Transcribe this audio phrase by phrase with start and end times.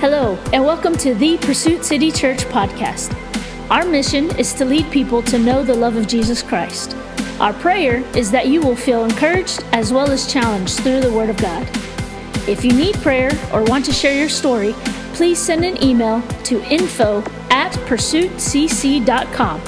[0.00, 3.14] Hello, and welcome to the Pursuit City Church podcast.
[3.70, 6.96] Our mission is to lead people to know the love of Jesus Christ.
[7.38, 11.28] Our prayer is that you will feel encouraged as well as challenged through the Word
[11.28, 11.68] of God.
[12.48, 14.72] If you need prayer or want to share your story,
[15.12, 17.18] please send an email to info
[17.50, 19.60] at pursuitcc.com.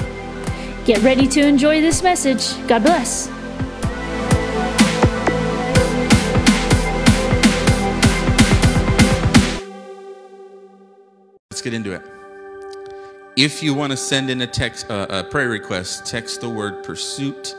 [0.83, 2.67] Get ready to enjoy this message.
[2.67, 3.32] God bless.
[11.63, 12.01] Get into it.
[13.35, 16.83] If you want to send in a text, uh, a prayer request, text the word
[16.83, 17.55] pursuit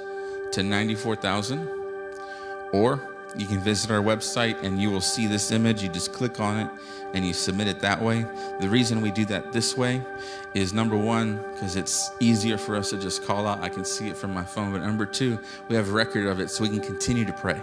[0.52, 1.68] to 94,000,
[2.72, 3.00] or
[3.36, 5.82] you can visit our website and you will see this image.
[5.82, 6.70] You just click on it
[7.14, 8.24] and you submit it that way.
[8.60, 10.00] The reason we do that this way
[10.54, 13.60] is number one, because it's easier for us to just call out.
[13.60, 14.70] I can see it from my phone.
[14.70, 17.60] But number two, we have a record of it so we can continue to pray.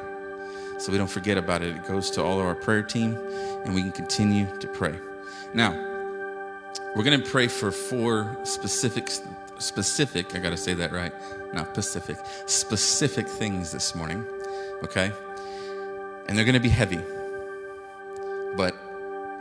[0.77, 1.75] So we don't forget about it.
[1.75, 3.17] It goes to all of our prayer team
[3.63, 4.99] and we can continue to pray.
[5.53, 5.90] Now,
[6.95, 9.09] we're going to pray for four specific,
[9.59, 11.13] specific, I got to say that right,
[11.53, 14.25] not Pacific, specific things this morning,
[14.83, 15.11] okay?
[16.27, 16.99] And they're going to be heavy.
[18.55, 18.75] But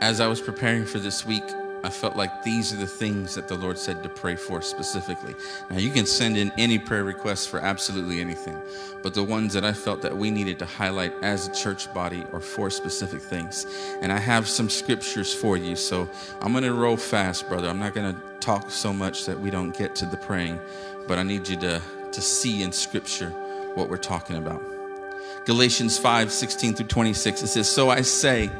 [0.01, 1.43] as I was preparing for this week,
[1.83, 5.33] I felt like these are the things that the Lord said to pray for specifically.
[5.69, 8.59] Now, you can send in any prayer requests for absolutely anything,
[9.01, 12.23] but the ones that I felt that we needed to highlight as a church body
[12.33, 13.65] are four specific things.
[14.01, 16.07] And I have some scriptures for you, so
[16.39, 17.67] I'm going to roll fast, brother.
[17.67, 20.59] I'm not going to talk so much that we don't get to the praying,
[21.07, 23.31] but I need you to, to see in scripture
[23.73, 24.61] what we're talking about.
[25.45, 28.51] Galatians 5 16 through 26, it says, So I say,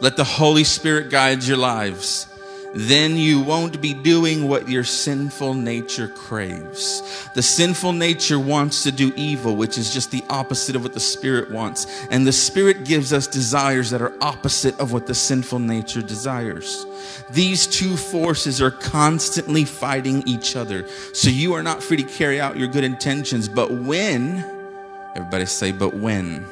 [0.00, 2.29] let the Holy Spirit guide your lives
[2.72, 7.28] then you won't be doing what your sinful nature craves.
[7.34, 11.00] The sinful nature wants to do evil, which is just the opposite of what the
[11.00, 11.86] Spirit wants.
[12.10, 16.86] And the Spirit gives us desires that are opposite of what the sinful nature desires.
[17.30, 20.86] These two forces are constantly fighting each other.
[21.12, 23.48] So you are not free to carry out your good intentions.
[23.48, 24.44] But when,
[25.16, 26.46] everybody say, but when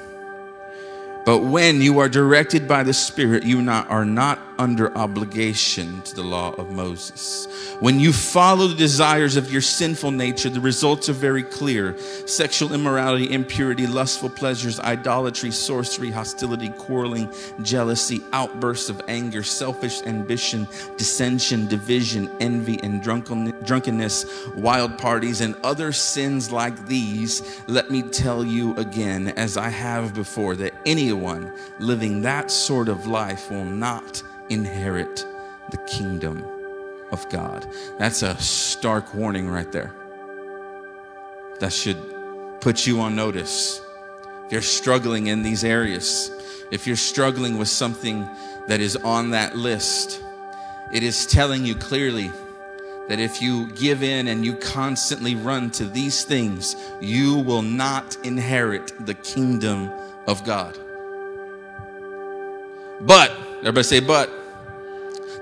[1.28, 6.14] but when you are directed by the Spirit, you not, are not under obligation to
[6.14, 7.46] the law of Moses.
[7.80, 11.96] When you follow the desires of your sinful nature, the results are very clear
[12.26, 17.32] sexual immorality, impurity, lustful pleasures, idolatry, sorcery, hostility, quarreling,
[17.62, 25.92] jealousy, outbursts of anger, selfish ambition, dissension, division, envy, and drunkenness, wild parties, and other
[25.92, 27.62] sins like these.
[27.68, 33.06] Let me tell you again, as I have before, that anyone living that sort of
[33.06, 35.26] life will not inherit
[35.70, 36.44] the kingdom
[37.10, 37.66] of God.
[37.98, 39.94] That's a stark warning right there.
[41.60, 41.98] That should
[42.60, 43.80] put you on notice.
[44.46, 46.30] If you're struggling in these areas,
[46.70, 48.28] if you're struggling with something
[48.66, 50.22] that is on that list,
[50.92, 52.30] it is telling you clearly
[53.08, 58.16] that if you give in and you constantly run to these things, you will not
[58.24, 59.90] inherit the kingdom
[60.26, 60.78] of God.
[63.00, 64.30] But, everybody say, but.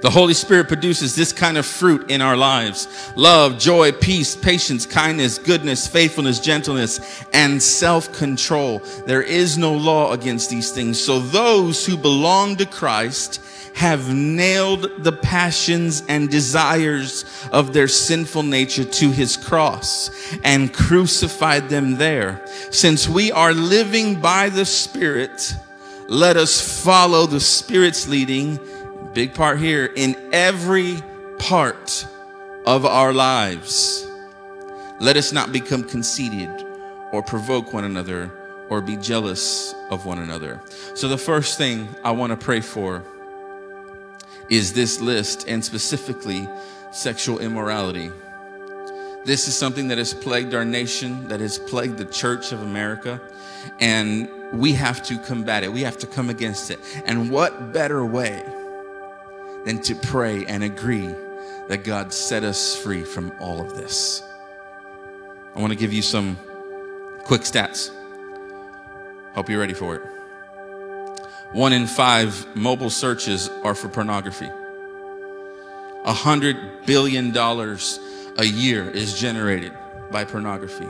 [0.02, 4.84] The Holy Spirit produces this kind of fruit in our lives love, joy, peace, patience,
[4.84, 8.80] kindness, goodness, faithfulness, gentleness, and self control.
[9.06, 11.02] There is no law against these things.
[11.02, 13.40] So those who belong to Christ
[13.74, 20.10] have nailed the passions and desires of their sinful nature to his cross
[20.44, 22.40] and crucified them there.
[22.70, 25.54] Since we are living by the Spirit,
[26.08, 28.58] let us follow the Spirit's leading
[29.16, 30.98] big part here, in every
[31.38, 32.06] part
[32.66, 34.06] of our lives.
[35.00, 36.50] Let us not become conceited
[37.12, 38.30] or provoke one another
[38.68, 40.60] or be jealous of one another.
[40.94, 43.02] So, the first thing I want to pray for
[44.50, 46.46] is this list, and specifically
[46.92, 48.12] sexual immorality.
[49.24, 53.18] This is something that has plagued our nation, that has plagued the church of America,
[53.80, 55.72] and we have to combat it.
[55.72, 56.78] We have to come against it.
[57.04, 58.44] And what better way
[59.64, 61.12] than to pray and agree
[61.68, 64.22] that God set us free from all of this.
[65.54, 66.38] I want to give you some
[67.24, 67.90] quick stats.
[69.34, 70.02] Hope you're ready for it.
[71.52, 74.48] One in five mobile searches are for pornography.
[76.04, 77.98] A hundred billion dollars
[78.38, 79.72] a year is generated
[80.10, 80.86] by pornography.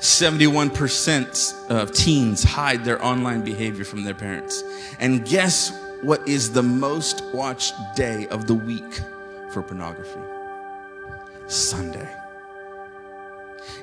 [0.00, 4.62] 71% of teens hide their online behavior from their parents.
[4.98, 5.72] And guess
[6.02, 9.00] what is the most watched day of the week
[9.50, 10.20] for pornography?
[11.46, 12.08] Sunday.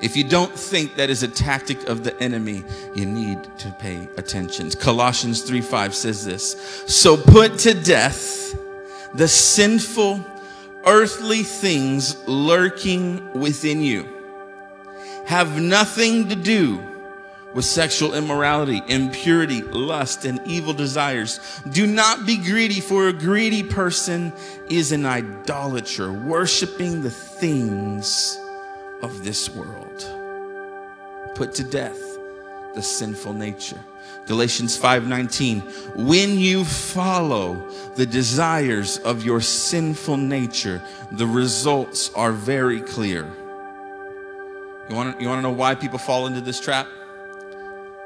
[0.01, 2.63] If you don't think that is a tactic of the enemy,
[2.95, 4.69] you need to pay attention.
[4.71, 8.57] Colossians 3 5 says this So put to death
[9.13, 10.23] the sinful,
[10.85, 14.14] earthly things lurking within you
[15.25, 16.81] have nothing to do
[17.55, 21.39] with sexual immorality, impurity, lust, and evil desires.
[21.71, 24.33] Do not be greedy, for a greedy person
[24.69, 28.37] is an idolater, worshiping the things
[29.01, 30.05] of this world.
[31.35, 31.99] Put to death
[32.75, 33.79] the sinful nature.
[34.27, 35.61] Galatians 5:19
[35.95, 37.63] When you follow
[37.95, 40.81] the desires of your sinful nature,
[41.11, 43.31] the results are very clear.
[44.89, 46.87] You want to, you want to know why people fall into this trap?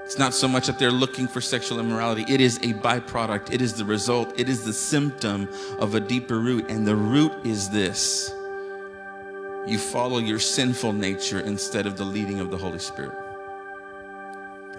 [0.06, 2.26] It's not so much that they're looking for sexual immorality.
[2.28, 3.54] It is a byproduct.
[3.54, 4.40] It is the result.
[4.40, 5.48] It is the symptom
[5.78, 6.70] of a deeper root.
[6.70, 8.34] And the root is this
[9.68, 13.29] you follow your sinful nature instead of the leading of the Holy Spirit.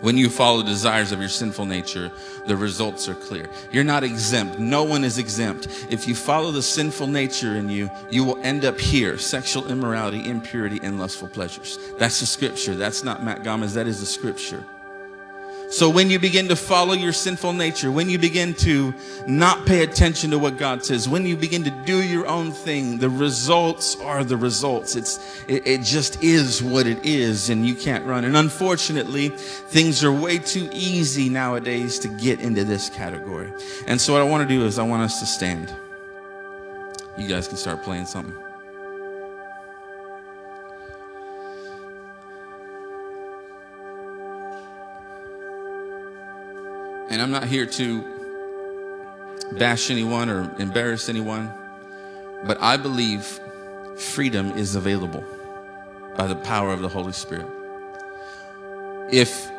[0.01, 2.11] When you follow the desires of your sinful nature,
[2.47, 3.49] the results are clear.
[3.71, 4.59] You're not exempt.
[4.59, 5.69] No one is exempt.
[5.91, 10.29] If you follow the sinful nature in you, you will end up here sexual immorality,
[10.29, 11.79] impurity, and lustful pleasures.
[11.99, 12.75] That's the scripture.
[12.75, 13.75] That's not Matt Gomez.
[13.75, 14.65] That is the scripture.
[15.71, 18.93] So when you begin to follow your sinful nature, when you begin to
[19.29, 22.99] not pay attention to what God says, when you begin to do your own thing,
[22.99, 24.97] the results are the results.
[24.97, 28.25] It's it, it just is what it is, and you can't run.
[28.25, 33.53] And unfortunately, things are way too easy nowadays to get into this category.
[33.87, 35.73] And so what I want to do is I want us to stand.
[37.17, 38.35] You guys can start playing something.
[47.21, 48.03] And I'm not here to
[49.59, 51.53] bash anyone or embarrass anyone,
[52.47, 53.39] but I believe
[53.95, 55.23] freedom is available
[56.17, 57.47] by the power of the Holy Spirit.
[59.13, 59.51] If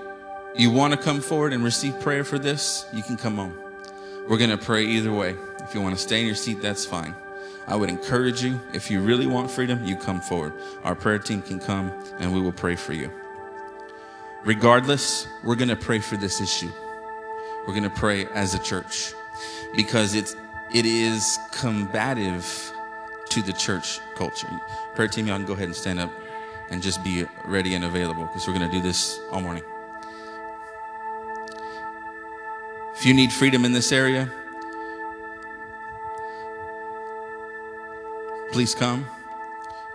[0.55, 3.53] you want to come forward and receive prayer for this, you can come on.
[4.27, 5.35] We're going to pray either way.
[5.59, 7.13] If you want to stay in your seat, that's fine.
[7.67, 10.53] I would encourage you, if you really want freedom, you come forward.
[10.83, 13.11] Our prayer team can come and we will pray for you.
[14.45, 16.71] Regardless, we're going to pray for this issue
[17.65, 19.13] we're going to pray as a church
[19.75, 20.35] because it's
[20.73, 22.71] it is combative
[23.29, 24.47] to the church culture.
[24.95, 26.11] Prayer team, y'all can go ahead and stand up
[26.69, 29.63] and just be ready and available because we're going to do this all morning.
[32.95, 34.31] If you need freedom in this area,
[38.51, 39.05] please come.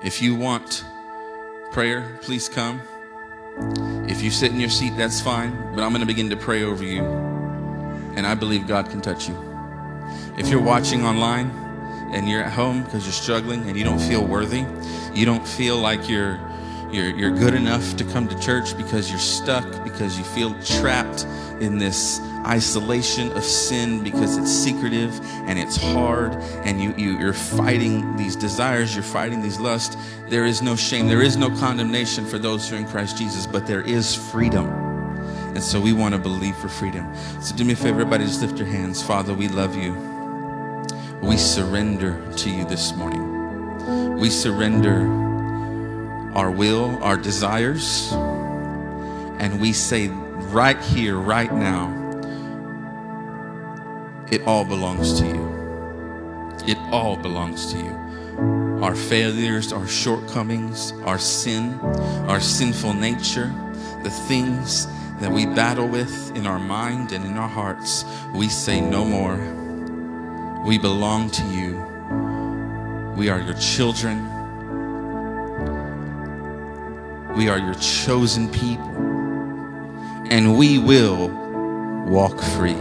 [0.03, 0.85] If you want
[1.73, 2.83] prayer, please come.
[4.09, 6.63] If you sit in your seat, that's fine, but I'm going to begin to pray
[6.63, 7.36] over you
[8.17, 9.37] and I believe God can touch you.
[10.37, 11.51] If you're watching online
[12.13, 14.65] and you're at home because you're struggling and you don't feel worthy,
[15.15, 16.41] you don't feel like you're
[16.93, 21.27] you're, you're good enough to come to church because you're stuck, because you feel trapped
[21.61, 25.19] in this isolation of sin because it's secretive
[25.49, 26.33] and it's hard
[26.65, 29.97] and you, you, you're fighting these desires, you're fighting these lusts.
[30.29, 33.47] There is no shame, there is no condemnation for those who are in Christ Jesus,
[33.47, 34.86] but there is freedom.
[35.57, 37.11] And so we want to believe for freedom.
[37.41, 39.03] So do me a favor, everybody, just lift your hands.
[39.03, 39.95] Father, we love you.
[41.23, 44.19] We surrender to you this morning.
[44.19, 45.09] We surrender
[46.35, 51.89] our will, our desires, and we say right here, right now,
[54.31, 56.53] it all belongs to you.
[56.67, 58.83] It all belongs to you.
[58.85, 61.81] Our failures, our shortcomings, our sin,
[62.29, 63.55] our sinful nature,
[64.03, 64.87] the things
[65.21, 68.05] that we battle with in our mind and in our hearts,
[68.35, 69.37] we say no more.
[70.67, 71.77] We belong to you.
[73.17, 74.25] We are your children.
[77.35, 78.91] We are your chosen people.
[80.31, 81.29] And we will
[82.07, 82.75] walk free.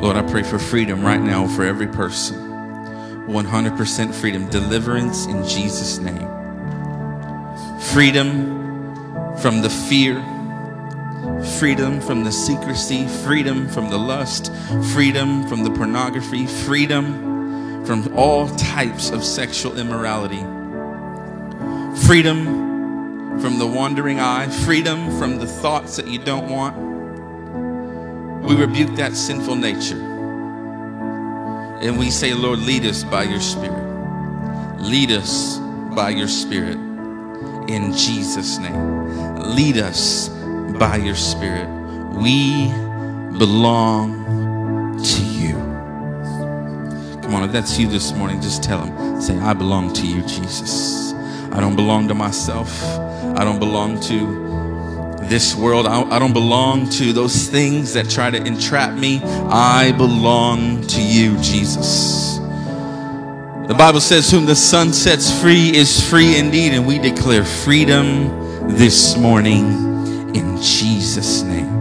[0.00, 2.38] Lord, I pray for freedom right now for every person.
[3.26, 6.28] 100% freedom, deliverance in Jesus' name.
[7.80, 8.61] Freedom
[9.42, 10.14] from the fear,
[11.58, 14.52] freedom from the secrecy, freedom from the lust,
[14.92, 20.40] freedom from the pornography, freedom from all types of sexual immorality,
[22.06, 26.76] freedom from the wandering eye, freedom from the thoughts that you don't want.
[28.44, 30.00] We rebuke that sinful nature.
[31.82, 33.82] And we say, Lord, lead us by your Spirit.
[34.78, 35.58] Lead us
[35.96, 36.76] by your Spirit
[37.68, 39.01] in Jesus' name.
[39.44, 40.28] Lead us
[40.78, 41.68] by your Spirit.
[42.14, 42.68] We
[43.38, 45.54] belong to you.
[47.22, 50.22] Come on, if that's you this morning, just tell him, say, I belong to you,
[50.22, 51.12] Jesus.
[51.52, 52.82] I don't belong to myself.
[52.82, 54.42] I don't belong to
[55.28, 55.86] this world.
[55.86, 59.20] I, I don't belong to those things that try to entrap me.
[59.22, 62.38] I belong to you, Jesus.
[63.68, 66.74] The Bible says, Whom the Son sets free is free indeed.
[66.74, 69.64] And we declare freedom this morning
[70.34, 71.71] in Jesus' name.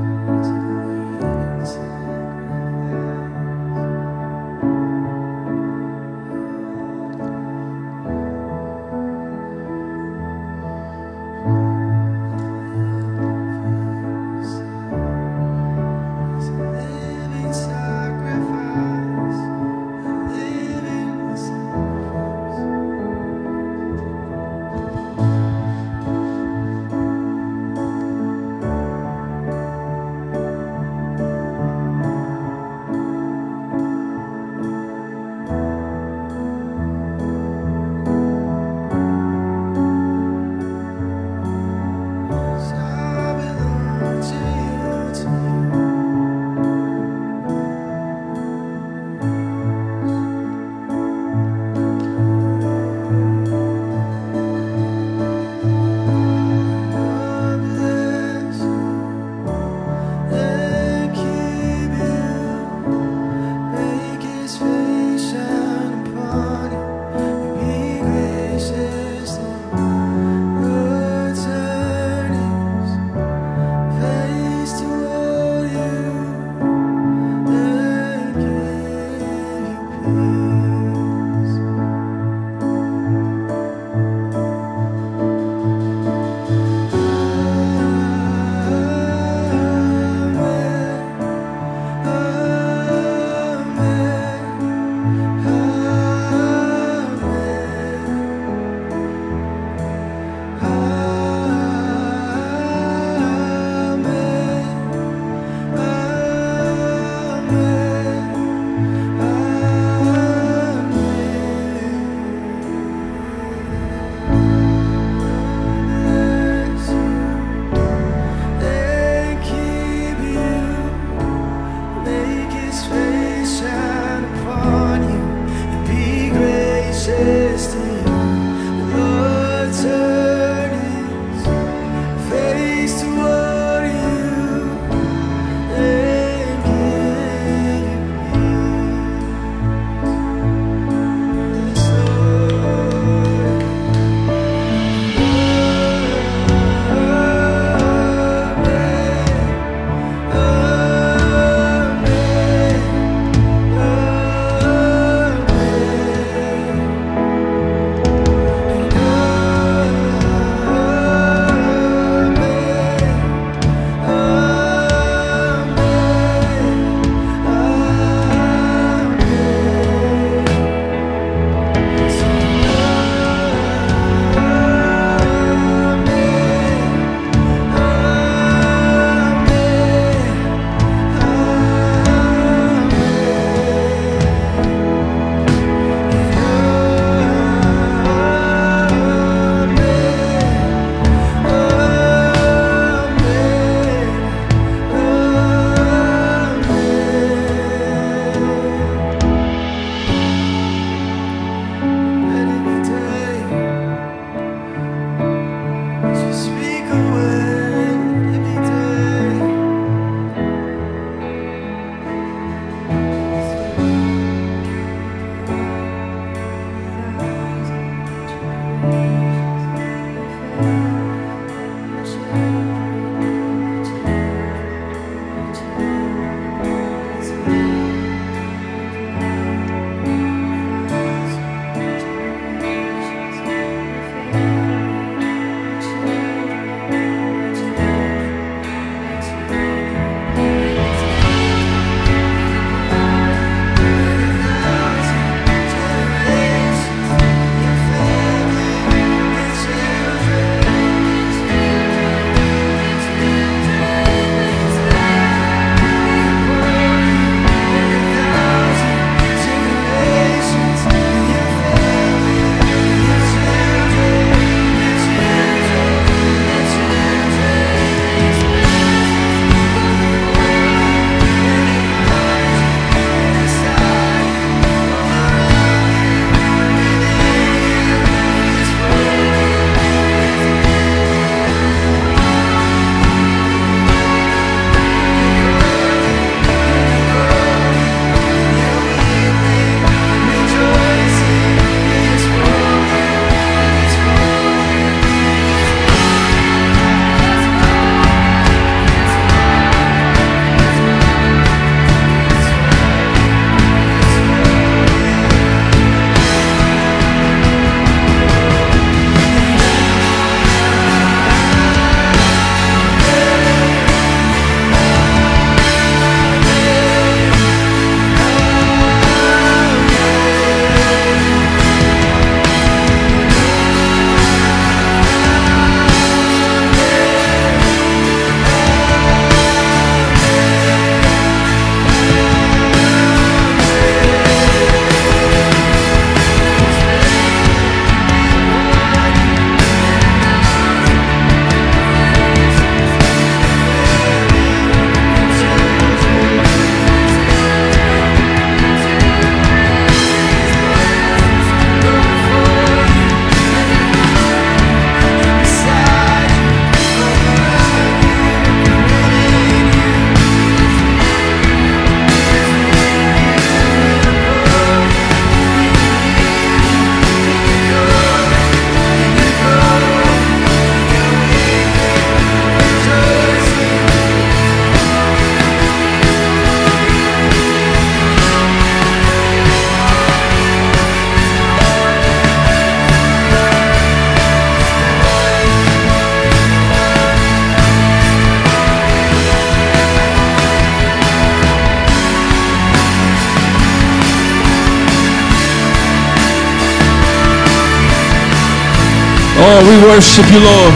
[399.81, 400.73] Worship you, Lord.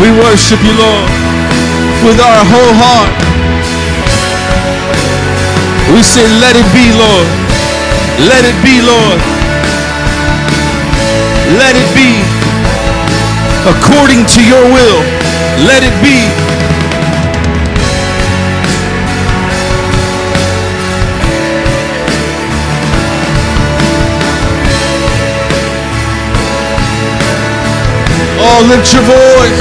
[0.00, 1.08] We worship you, Lord,
[2.04, 3.14] with our whole heart.
[5.92, 7.28] We say, let it be, Lord.
[8.28, 9.18] Let it be, Lord.
[11.56, 12.20] Let it be
[13.64, 15.00] according to your will.
[15.64, 16.47] Let it be.
[28.50, 29.60] Oh, lift your voice.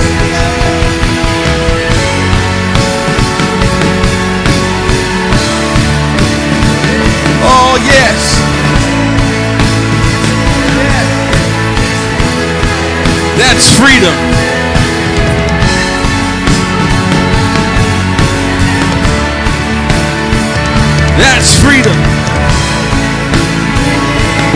[7.44, 8.40] Oh, yes.
[13.38, 14.16] That's freedom.
[21.20, 21.98] That's freedom.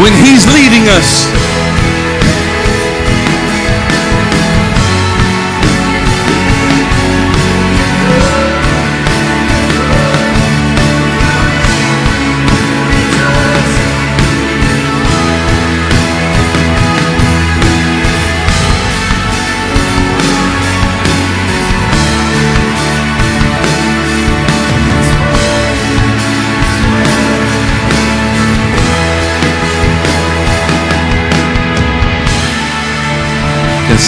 [0.02, 1.61] When He's leading us.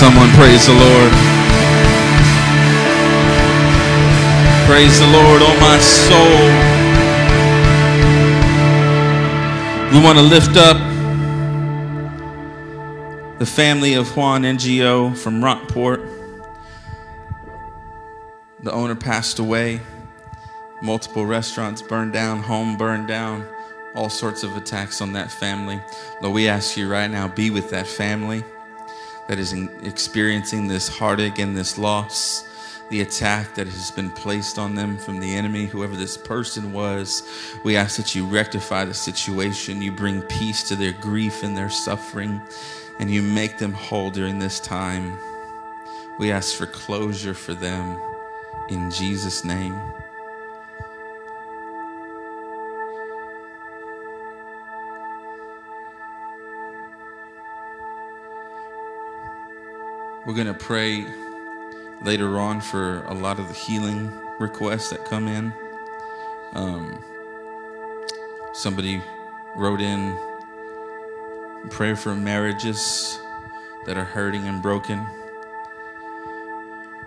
[0.03, 1.11] Someone praise the Lord?
[4.67, 6.39] Praise the Lord, oh my soul.
[9.93, 10.75] We want to lift up
[13.39, 16.01] the family of Juan NGO from Rockport.
[18.61, 19.79] The owner passed away.
[20.81, 23.47] Multiple restaurants burned down, home burned down,
[23.95, 25.79] all sorts of attacks on that family.
[26.21, 28.43] Lord, we ask you right now, be with that family
[29.27, 32.47] that is experiencing this heartache and this loss,
[32.89, 37.23] the attack that has been placed on them from the enemy, whoever this person was.
[37.63, 41.69] We ask that you rectify the situation, you bring peace to their grief and their
[41.69, 42.41] suffering,
[42.99, 45.17] and you make them whole during this time.
[46.19, 47.99] We ask for closure for them
[48.69, 49.79] in Jesus' name.
[60.25, 61.05] We're going to pray
[62.01, 64.09] later on for a lot of the healing
[64.39, 65.53] requests that come in.
[66.53, 66.97] Um,
[68.53, 69.01] somebody
[69.57, 70.17] wrote in,
[71.71, 73.19] prayer for marriages
[73.85, 75.05] that are hurting and broken,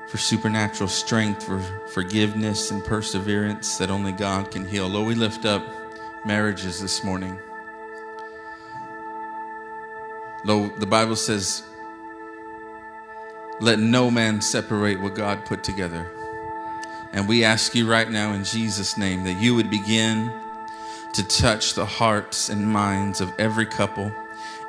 [0.08, 4.88] for supernatural strength, for forgiveness and perseverance that only God can heal.
[4.88, 5.66] Lord, we lift up
[6.26, 7.38] marriages this morning.
[10.44, 11.62] Lord, the Bible says,
[13.60, 16.06] let no man separate what God put together.
[17.12, 20.30] And we ask you right now in Jesus' name that you would begin
[21.14, 24.12] to touch the hearts and minds of every couple,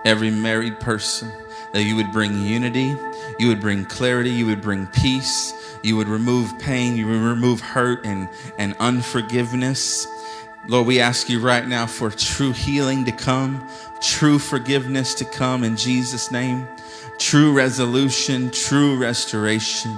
[0.05, 1.29] every married person,
[1.73, 2.95] that you would bring unity,
[3.37, 7.59] you would bring clarity, you would bring peace, you would remove pain, you would remove
[7.59, 10.07] hurt and, and unforgiveness.
[10.69, 13.67] Lord, we ask you right now for true healing to come,
[13.99, 16.65] true forgiveness to come in Jesus' name
[17.17, 19.97] true resolution, true restoration.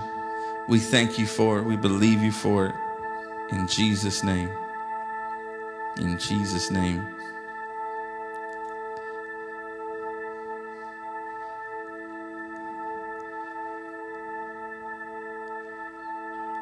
[0.68, 1.64] We thank you for it.
[1.64, 2.76] We believe you for it.
[3.52, 4.50] In Jesus' name.
[5.98, 7.06] In Jesus' name.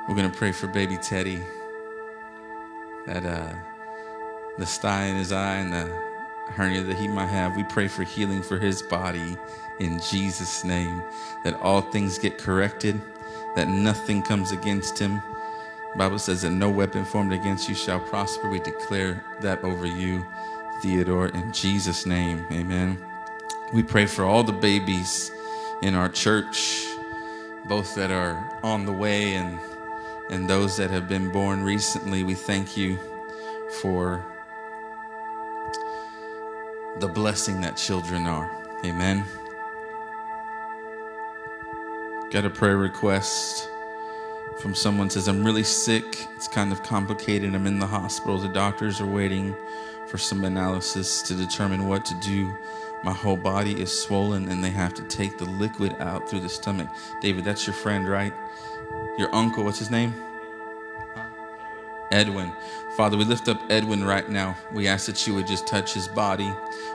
[0.07, 1.41] We're going to pray for baby Teddy.
[3.05, 3.53] That uh,
[4.57, 5.85] the sty in his eye and the
[6.51, 9.37] hernia that he might have, we pray for healing for his body
[9.79, 11.01] in Jesus' name.
[11.43, 12.99] That all things get corrected,
[13.55, 15.21] that nothing comes against him.
[15.93, 18.49] The Bible says that no weapon formed against you shall prosper.
[18.49, 20.25] We declare that over you,
[20.81, 22.45] Theodore, in Jesus' name.
[22.51, 22.97] Amen.
[23.73, 25.31] We pray for all the babies
[25.81, 26.85] in our church,
[27.67, 29.59] both that are on the way and
[30.29, 32.23] and those that have been born recently.
[32.23, 32.99] We thank you
[33.81, 34.25] for
[36.99, 38.51] the blessing that children are.
[38.83, 39.23] Amen.
[42.29, 43.69] Got a prayer request
[44.59, 46.27] from someone says I'm really sick.
[46.35, 47.55] It's kind of complicated.
[47.55, 48.37] I'm in the hospital.
[48.37, 49.55] The doctors are waiting
[50.07, 52.53] for some analysis to determine what to do.
[53.01, 56.49] My whole body is swollen and they have to take the liquid out through the
[56.49, 56.89] stomach.
[57.21, 58.33] David, that's your friend, right?
[59.17, 60.13] Your uncle, what's his name?
[62.11, 62.51] Edwin.
[62.95, 64.57] Father, we lift up Edwin right now.
[64.73, 66.47] We ask that you would just touch his body,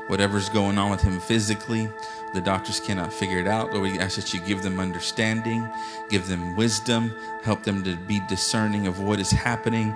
[0.09, 1.88] whatever's going on with him physically.
[2.35, 3.72] The doctors cannot figure it out.
[3.72, 5.68] Lord, we ask that you give them understanding,
[6.09, 9.94] give them wisdom, help them to be discerning of what is happening.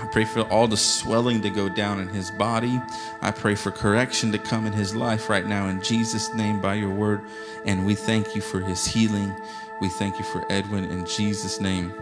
[0.00, 2.80] I pray for all the swelling to go down in his body.
[3.20, 6.74] I pray for correction to come in his life right now in Jesus' name by
[6.74, 7.20] your word.
[7.66, 9.34] And we thank you for his healing.
[9.80, 11.92] We thank you for Edwin in Jesus' name.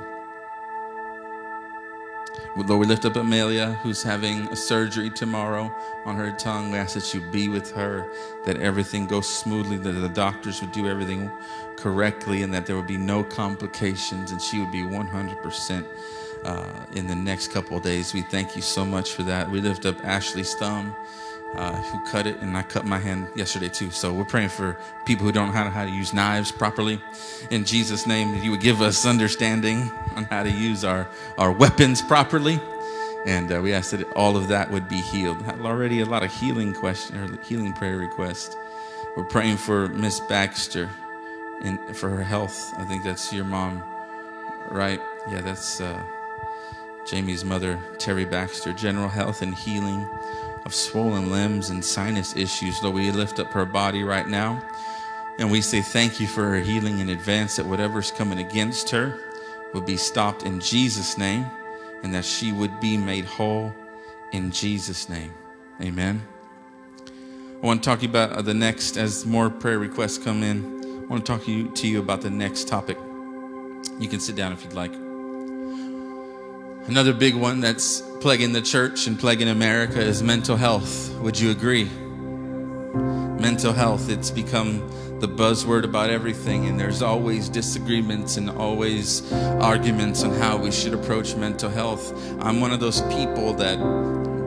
[2.55, 6.71] Lord, we lift up Amelia, who's having a surgery tomorrow on her tongue.
[6.71, 8.07] We ask that you be with her,
[8.45, 11.31] that everything goes smoothly, that the doctors would do everything
[11.77, 15.87] correctly, and that there would be no complications, and she would be 100%
[16.45, 18.13] uh, in the next couple of days.
[18.13, 19.51] We thank you so much for that.
[19.51, 20.95] We lift up Ashley's thumb.
[21.55, 23.91] Uh, who cut it, and I cut my hand yesterday too.
[23.91, 26.99] So we're praying for people who don't know how to, use knives properly.
[27.51, 31.53] In Jesus' name, that you would give us understanding on how to use our, our
[31.53, 32.59] weapons properly.
[33.27, 35.47] And uh, we ask that all of that would be healed.
[35.61, 38.57] Already a lot of healing question or healing prayer requests.
[39.15, 40.89] We're praying for Miss Baxter
[41.63, 42.73] and for her health.
[42.79, 43.83] I think that's your mom,
[44.71, 45.01] right?
[45.31, 46.03] Yeah, that's uh,
[47.07, 48.73] Jamie's mother, Terry Baxter.
[48.73, 50.09] General health and healing
[50.65, 52.83] of swollen limbs and sinus issues.
[52.83, 54.63] Lord, we lift up her body right now.
[55.39, 59.19] And we say thank you for her healing in advance, that whatever's coming against her
[59.73, 61.47] would be stopped in Jesus' name,
[62.03, 63.73] and that she would be made whole
[64.33, 65.33] in Jesus' name.
[65.81, 66.23] Amen.
[67.63, 70.43] I want to talk to you about uh, the next, as more prayer requests come
[70.43, 72.99] in, I want to talk to you, to you about the next topic.
[73.99, 75.02] You can sit down if you'd like.
[76.87, 81.15] Another big one that's plaguing the church and plaguing America is mental health.
[81.21, 81.85] Would you agree?
[83.41, 84.81] Mental health, it's become
[85.21, 90.93] the buzzword about everything, and there's always disagreements and always arguments on how we should
[90.93, 92.13] approach mental health.
[92.41, 93.79] I'm one of those people that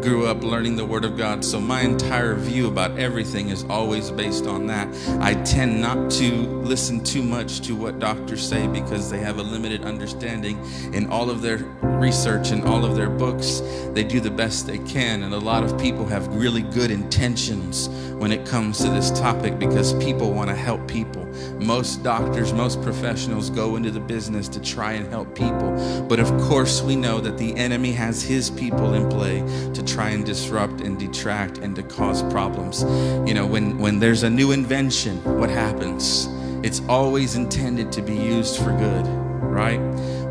[0.05, 4.11] grew up learning the Word of God, so my entire view about everything is always
[4.11, 4.87] based on that.
[5.19, 9.41] I tend not to listen too much to what doctors say because they have a
[9.41, 10.63] limited understanding
[10.93, 13.63] in all of their research and all of their books.
[13.93, 17.89] They do the best they can, and a lot of people have really good intentions
[18.19, 21.24] when it comes to this topic because people want to help people.
[21.59, 26.05] Most doctors, most professionals go into the business to try and help people.
[26.07, 29.39] But of course, we know that the enemy has his people in play
[29.73, 32.83] to try and disrupt and detract and to cause problems.
[33.27, 36.27] You know, when, when there's a new invention, what happens?
[36.63, 39.05] It's always intended to be used for good,
[39.41, 39.79] right?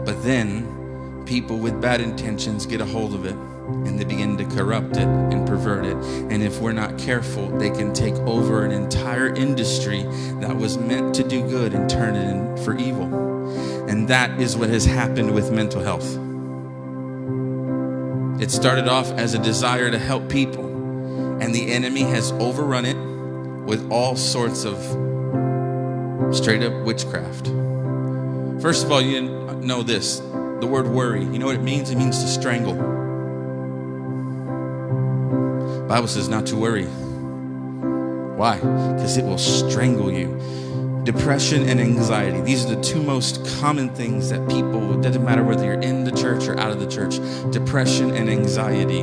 [0.04, 4.44] But then people with bad intentions get a hold of it and they begin to
[4.44, 5.96] corrupt it and pervert it.
[6.30, 10.02] And if we're not careful, they can take over an entire industry
[10.40, 13.88] that was meant to do good and turn it in for evil.
[13.88, 16.18] And that is what has happened with mental health.
[18.42, 20.66] It started off as a desire to help people,
[21.40, 22.96] and the enemy has overrun it
[23.64, 24.76] with all sorts of
[26.34, 27.46] straight up witchcraft.
[28.60, 29.22] First of all, you
[29.62, 31.22] know this the word worry.
[31.22, 31.90] You know what it means?
[31.90, 32.93] It means to strangle.
[35.88, 36.86] Bible says not to worry.
[38.36, 38.56] Why?
[38.56, 40.40] Because it will strangle you.
[41.04, 42.40] Depression and anxiety.
[42.40, 46.04] These are the two most common things that people, it doesn't matter whether you're in
[46.04, 47.16] the church or out of the church,
[47.52, 49.02] depression and anxiety.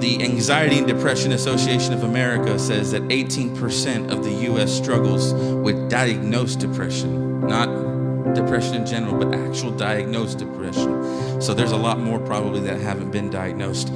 [0.00, 5.90] The Anxiety and Depression Association of America says that 18% of the US struggles with
[5.90, 11.40] diagnosed depression, not depression in general, but actual diagnosed depression.
[11.42, 13.90] So there's a lot more probably that haven't been diagnosed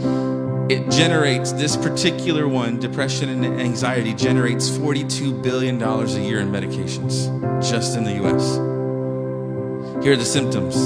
[0.70, 6.50] it generates this particular one depression and anxiety generates 42 billion dollars a year in
[6.50, 7.28] medications
[7.61, 8.70] just in the US
[10.02, 10.76] here are the symptoms.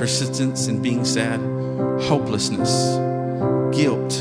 [0.00, 1.40] Persistence in being sad
[2.04, 2.96] hopelessness
[3.76, 4.12] guilt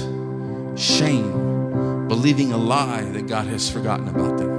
[0.77, 4.51] shame believing a lie that God has forgotten about them.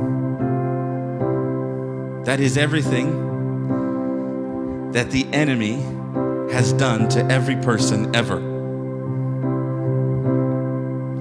[2.24, 3.12] That is everything
[4.92, 5.74] that the enemy
[6.52, 8.55] has done to every person ever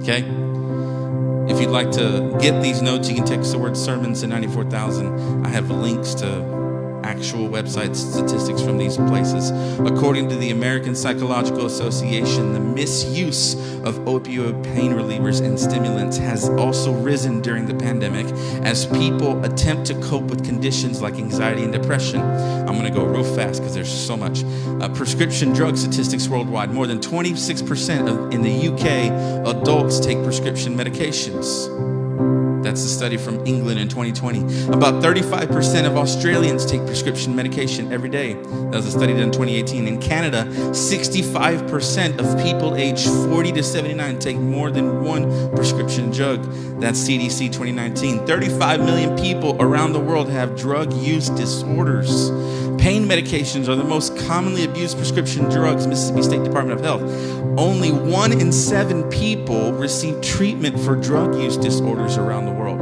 [0.08, 0.22] Okay?
[1.52, 5.44] If you'd like to get these notes, you can text the word sermons to 94,000.
[5.44, 6.55] I have links to
[7.06, 9.50] actual website statistics from these places.
[9.80, 16.48] According to the American Psychological Association, the misuse of opioid pain relievers and stimulants has
[16.50, 18.26] also risen during the pandemic
[18.64, 22.20] as people attempt to cope with conditions like anxiety and depression.
[22.20, 24.44] I'm going to go real fast because there's so much.
[24.80, 30.76] Uh, prescription drug statistics worldwide more than 26% of, in the UK, adults take prescription
[30.76, 31.95] medications.
[32.66, 34.72] That's a study from England in 2020.
[34.72, 38.32] About 35% of Australians take prescription medication every day.
[38.32, 39.86] That was a study done in 2018.
[39.86, 46.42] In Canada, 65% of people aged 40 to 79 take more than one prescription drug.
[46.80, 48.26] That's CDC 2019.
[48.26, 52.30] 35 million people around the world have drug use disorders.
[52.86, 57.02] Pain medications are the most commonly abused prescription drugs, Mississippi State Department of Health.
[57.58, 62.78] Only one in seven people receive treatment for drug use disorders around the world.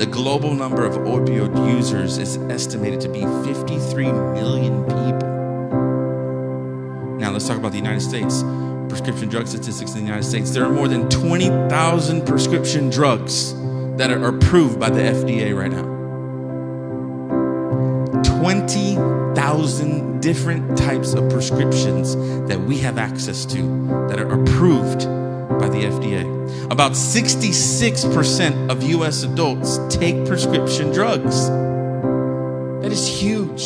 [0.00, 5.28] The global number of opioid users is estimated to be 53 million people.
[7.16, 8.42] Now, let's talk about the United States.
[8.88, 10.50] Prescription drug statistics in the United States.
[10.50, 13.54] There are more than 20,000 prescription drugs
[13.96, 15.93] that are approved by the FDA right now.
[18.44, 22.14] 20,000 different types of prescriptions
[22.46, 24.98] that we have access to that are approved
[25.58, 26.70] by the FDA.
[26.70, 31.48] About 66% of US adults take prescription drugs.
[31.48, 33.62] That is huge.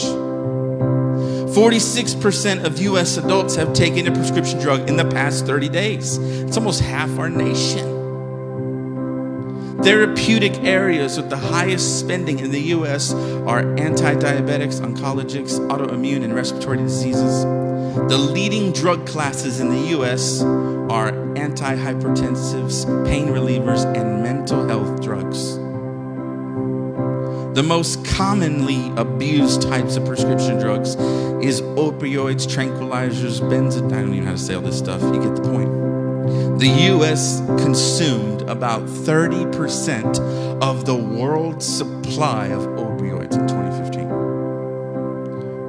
[1.57, 6.19] 46% of US adults have taken a prescription drug in the past 30 days.
[6.19, 7.98] It's almost half our nation.
[9.88, 16.35] Therapeutic areas with the highest spending in the US are anti diabetics, oncologics, autoimmune, and
[16.35, 17.44] respiratory diseases.
[17.44, 25.57] The leading drug classes in the US are antihypertensives, pain relievers, and mental health drugs.
[27.57, 30.96] The most commonly abused types of prescription drugs
[31.42, 33.92] is opioids, tranquilizers, benzodiazepines.
[33.94, 35.01] I don't even know how to say all this stuff.
[35.01, 35.88] You get the point.
[36.59, 40.18] The US consumed about 30%
[40.61, 44.11] of the world's supply of opioids in 2015.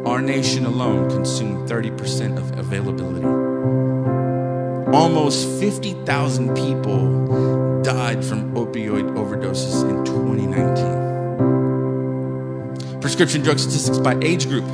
[0.07, 3.27] Our nation alone consumed 30% of availability.
[4.91, 12.99] Almost 50,000 people died from opioid overdoses in 2019.
[12.99, 14.65] Prescription drug statistics by age group.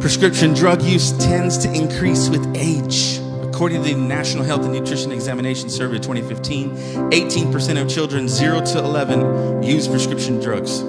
[0.00, 3.20] Prescription drug use tends to increase with age.
[3.54, 6.74] According to the National Health and Nutrition Examination Survey 2015,
[7.10, 10.82] 18% of children 0 to 11 use prescription drugs.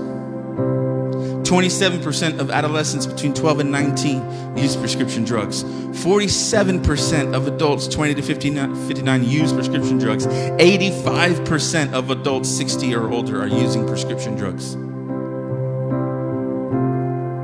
[1.47, 5.63] 27% of adolescents between 12 and 19 use prescription drugs.
[5.63, 10.25] 47% of adults 20 to 59, 59 use prescription drugs.
[10.25, 14.73] 85% of adults 60 or older are using prescription drugs.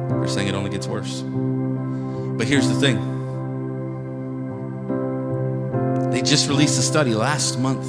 [0.10, 1.22] They're saying it only gets worse.
[1.22, 3.21] But here's the thing
[6.22, 7.84] they just released a study last month.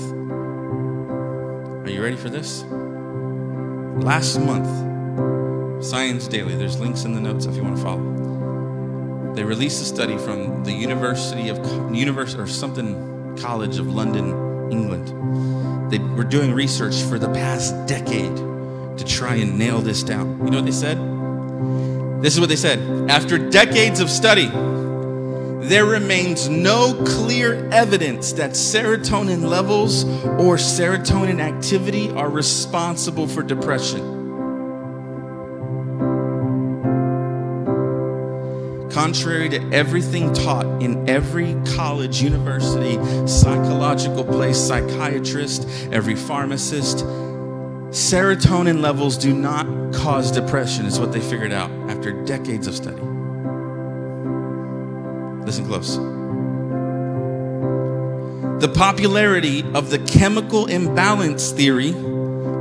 [1.86, 2.62] Are you ready for this?
[4.02, 9.34] Last month, Science Daily, there's links in the notes if you want to follow.
[9.34, 11.58] They released a study from the University of
[11.94, 15.90] Univers or something College of London, England.
[15.92, 20.42] They were doing research for the past decade to try and nail this down.
[20.42, 20.96] You know what they said?
[22.22, 23.10] This is what they said.
[23.10, 24.50] After decades of study,
[25.62, 34.00] there remains no clear evidence that serotonin levels or serotonin activity are responsible for depression.
[38.90, 42.94] Contrary to everything taught in every college, university,
[43.28, 46.98] psychological place, psychiatrist, every pharmacist,
[47.92, 53.11] serotonin levels do not cause depression, is what they figured out after decades of study.
[55.52, 55.96] Listen close.
[58.62, 61.90] The popularity of the chemical imbalance theory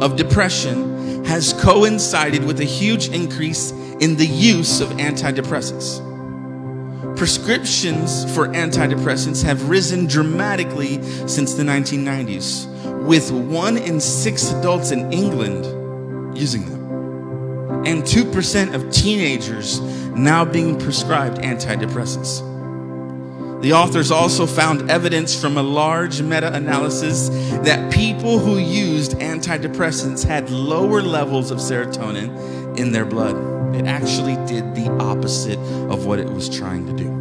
[0.02, 6.06] of depression has coincided with a huge increase in the use of antidepressants.
[7.16, 15.14] Prescriptions for antidepressants have risen dramatically since the 1990s, with one in six adults in
[15.14, 19.80] England using them, and 2% of teenagers
[20.14, 22.51] now being prescribed antidepressants.
[23.62, 27.30] The authors also found evidence from a large meta analysis
[27.64, 33.36] that people who used antidepressants had lower levels of serotonin in their blood.
[33.76, 35.60] It actually did the opposite
[35.92, 37.12] of what it was trying to do.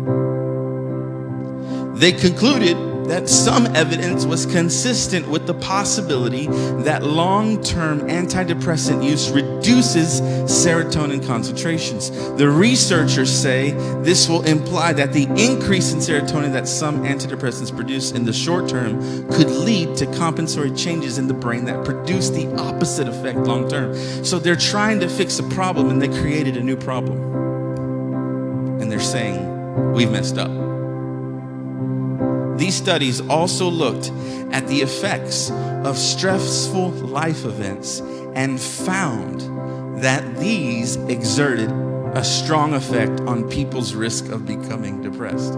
[1.98, 2.76] They concluded
[3.11, 6.46] that some evidence was consistent with the possibility
[6.85, 12.11] that long term antidepressant use reduces serotonin concentrations.
[12.37, 18.12] The researchers say this will imply that the increase in serotonin that some antidepressants produce
[18.12, 19.01] in the short term
[19.33, 23.92] could lead to compensatory changes in the brain that produce the opposite effect long term.
[24.25, 27.18] So they're trying to fix a problem and they created a new problem.
[28.81, 29.59] And they're saying,
[29.92, 30.60] We've messed up.
[32.61, 34.11] These studies also looked
[34.53, 38.01] at the effects of stressful life events
[38.35, 39.40] and found
[40.03, 41.70] that these exerted
[42.14, 45.55] a strong effect on people's risk of becoming depressed.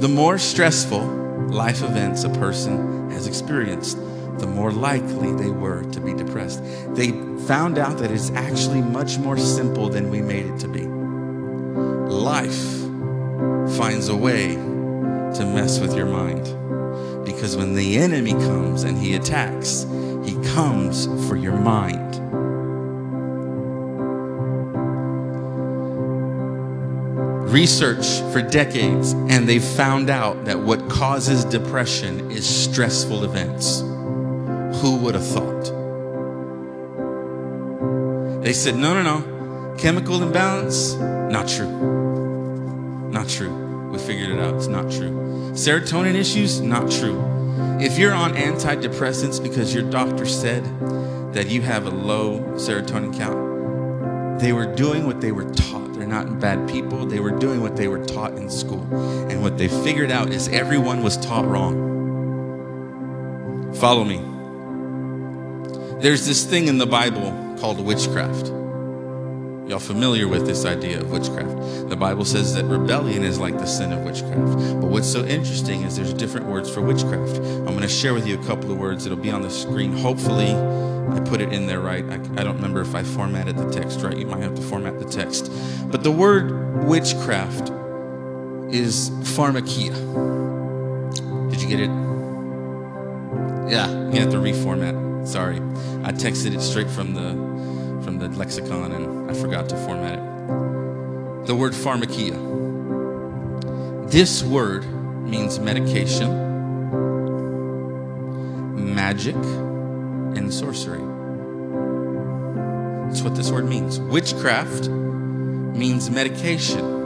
[0.00, 1.04] The more stressful
[1.50, 3.98] life events a person has experienced,
[4.38, 6.62] the more likely they were to be depressed.
[6.94, 7.10] They
[7.46, 10.86] found out that it's actually much more simple than we made it to be.
[12.10, 12.80] Life
[13.76, 14.56] finds a way
[15.34, 16.44] to mess with your mind.
[17.24, 19.86] Because when the enemy comes and he attacks,
[20.24, 22.14] he comes for your mind.
[27.50, 33.80] Research for decades, and they found out that what causes depression is stressful events.
[34.80, 35.64] Who would have thought?
[38.42, 39.76] They said, no, no, no.
[39.78, 41.70] Chemical imbalance, not true.
[43.10, 43.90] Not true.
[43.90, 44.54] We figured it out.
[44.56, 45.23] It's not true.
[45.54, 47.22] Serotonin issues, not true.
[47.80, 50.64] If you're on antidepressants because your doctor said
[51.32, 55.94] that you have a low serotonin count, they were doing what they were taught.
[55.94, 57.06] They're not bad people.
[57.06, 58.82] They were doing what they were taught in school.
[59.30, 61.92] And what they figured out is everyone was taught wrong.
[63.76, 64.20] Follow me.
[66.02, 68.50] There's this thing in the Bible called witchcraft.
[69.66, 71.88] Y'all familiar with this idea of witchcraft?
[71.88, 74.80] The Bible says that rebellion is like the sin of witchcraft.
[74.80, 77.38] But what's so interesting is there's different words for witchcraft.
[77.38, 79.06] I'm going to share with you a couple of words.
[79.06, 79.96] It'll be on the screen.
[79.96, 82.04] Hopefully, I put it in there right.
[82.10, 84.14] I, I don't remember if I formatted the text right.
[84.14, 85.50] You might have to format the text.
[85.90, 87.70] But the word witchcraft
[88.70, 89.94] is pharmakia.
[91.50, 91.90] Did you get it?
[93.70, 95.26] Yeah, you have to reformat.
[95.26, 95.56] Sorry.
[96.02, 97.53] I texted it straight from the
[98.04, 101.46] from the lexicon and I forgot to format it.
[101.46, 102.38] The word pharmakia.
[104.10, 104.84] This word
[105.24, 106.30] means medication,
[108.94, 111.00] magic, and sorcery.
[113.08, 113.98] That's what this word means.
[113.98, 117.02] Witchcraft means medication.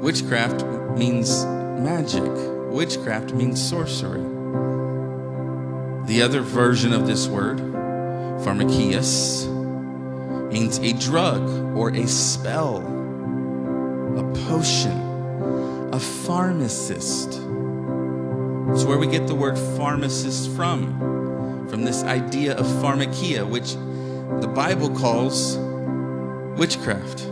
[0.00, 0.64] Witchcraft
[0.98, 2.30] means magic.
[2.70, 4.20] Witchcraft means sorcery.
[6.06, 7.69] The other version of this word,
[8.44, 9.46] pharmakias,
[10.50, 12.78] means a drug or a spell,
[14.18, 14.98] a potion,
[15.92, 17.28] a pharmacist.
[18.72, 23.74] It's where we get the word pharmacist from, from this idea of pharmakia, which
[24.40, 25.56] the Bible calls
[26.58, 27.26] witchcraft.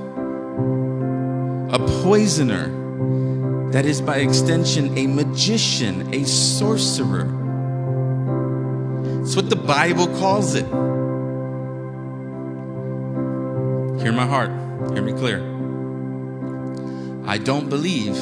[1.70, 2.74] A poisoner,
[3.72, 7.26] that is by extension a magician, a sorcerer.
[9.22, 10.66] It's what the Bible calls it.
[14.00, 14.50] Hear my heart,
[14.92, 15.40] hear me clear.
[17.26, 18.14] I don't believe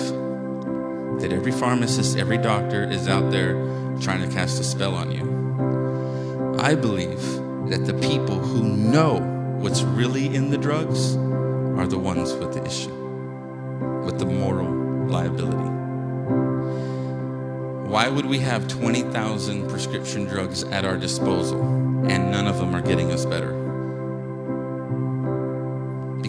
[1.20, 3.53] that every pharmacist, every doctor is out there
[4.01, 6.59] trying to cast a spell on you.
[6.59, 7.20] I believe
[7.68, 9.18] that the people who know
[9.61, 12.95] what's really in the drugs are the ones with the issue,
[14.03, 14.72] with the moral
[15.09, 15.70] liability.
[17.91, 21.61] Why would we have 20,000 prescription drugs at our disposal
[22.09, 23.56] and none of them are getting us better?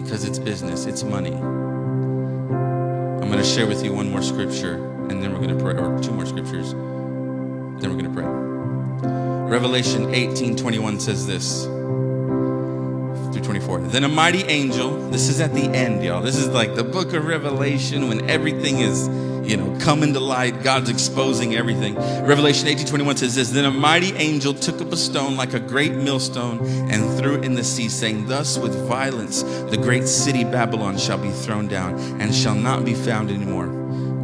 [0.08, 1.34] Because it's business, it's money.
[1.34, 4.76] I'm going to share with you one more scripture
[5.10, 8.24] and then we're going to pray, or two more scriptures, then we're going to pray.
[8.24, 13.80] Revelation 18 21 says this through 24.
[13.80, 16.22] Then a mighty angel, this is at the end, y'all.
[16.22, 19.08] This is like the book of Revelation when everything is,
[19.48, 20.62] you know, coming to light.
[20.62, 21.94] God's exposing everything.
[22.22, 25.60] Revelation 18 21 says this Then a mighty angel took up a stone like a
[25.60, 26.58] great millstone
[26.90, 31.18] and threw it in the sea, saying, Thus with violence the great city Babylon shall
[31.18, 33.68] be thrown down and shall not be found anymore.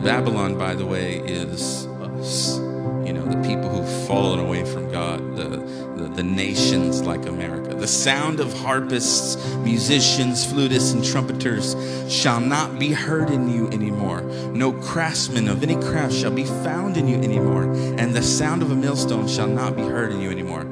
[0.03, 2.59] Babylon, by the way, is us.
[3.07, 5.49] You know, the people who've fallen away from God, the,
[5.97, 7.54] the, the nations like America.
[7.85, 11.77] The sound of harpists, musicians, flutists, and trumpeters
[12.11, 14.23] shall not be heard in you anymore.
[14.23, 17.65] No craftsman of any craft shall be found in you anymore.
[17.99, 20.65] And the sound of a millstone shall not be heard in you anymore.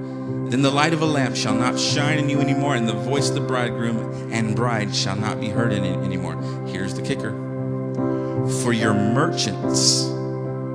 [0.48, 3.28] Then the light of a lamp shall not shine in you anymore, and the voice
[3.28, 6.40] of the bridegroom and bride shall not be heard in it anymore.
[6.66, 7.32] Here's the kicker
[8.62, 10.04] for your merchants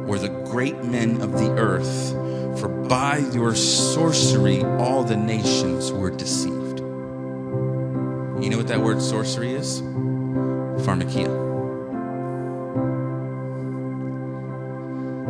[0.08, 2.14] were the great men of the earth,
[2.60, 6.80] for by your sorcery all the nations were deceived.
[8.40, 9.82] You know what that word sorcery is?
[9.82, 11.46] Pharmakia.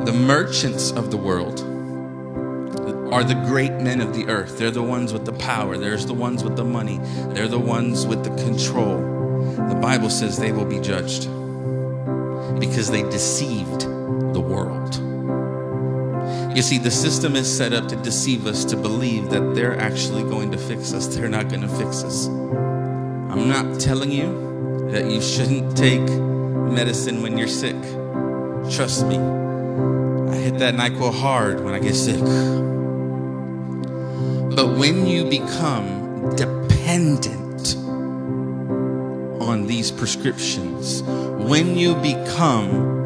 [0.05, 1.61] The merchants of the world
[3.11, 4.57] are the great men of the earth.
[4.57, 5.77] They're the ones with the power.
[5.77, 6.99] There's the ones with the money.
[7.29, 8.97] They're the ones with the control.
[9.69, 11.29] The Bible says they will be judged
[12.59, 13.81] because they deceived
[14.33, 15.06] the world.
[16.57, 20.23] You see, the system is set up to deceive us to believe that they're actually
[20.23, 21.05] going to fix us.
[21.05, 22.25] They're not going to fix us.
[22.25, 27.79] I'm not telling you that you shouldn't take medicine when you're sick.
[28.71, 29.17] Trust me.
[29.17, 32.19] I hit that NyQuil hard when I get sick.
[34.55, 37.75] But when you become dependent
[39.43, 42.96] on these prescriptions, when you become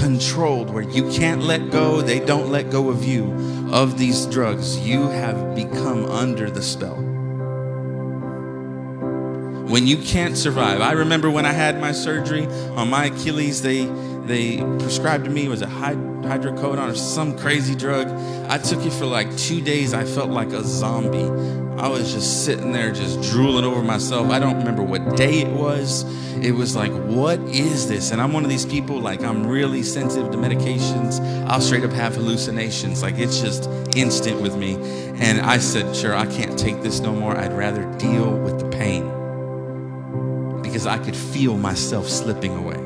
[0.00, 3.30] controlled where you can't let go, they don't let go of you,
[3.70, 6.96] of these drugs, you have become under the spell.
[9.68, 10.80] When you can't survive.
[10.80, 12.46] I remember when I had my surgery
[12.76, 13.84] on my Achilles, they
[14.24, 18.08] they prescribed to me was a hydrocodone or some crazy drug.
[18.48, 19.92] I took it for like two days.
[19.92, 21.59] I felt like a zombie.
[21.80, 24.30] I was just sitting there, just drooling over myself.
[24.30, 26.04] I don't remember what day it was.
[26.44, 28.10] It was like, what is this?
[28.10, 31.20] And I'm one of these people, like, I'm really sensitive to medications.
[31.48, 33.02] I'll straight up have hallucinations.
[33.02, 34.74] Like, it's just instant with me.
[35.20, 37.34] And I said, sure, I can't take this no more.
[37.34, 39.10] I'd rather deal with the pain
[40.60, 42.76] because I could feel myself slipping away.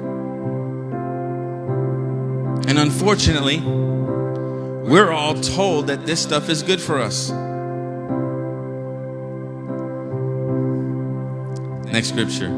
[2.69, 7.33] And unfortunately, we're all told that this stuff is good for us.
[11.95, 12.49] Next scripture